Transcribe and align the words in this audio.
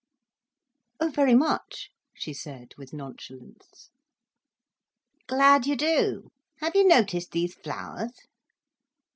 "Oh, 0.99 1.09
very 1.11 1.35
much," 1.35 1.91
she 2.15 2.33
said, 2.33 2.73
with 2.75 2.91
nonchalance. 2.91 3.91
"Glad 5.27 5.67
you 5.67 5.75
do. 5.75 6.31
Have 6.57 6.75
you 6.75 6.87
noticed 6.87 7.33
these 7.33 7.53
flowers?" 7.53 8.13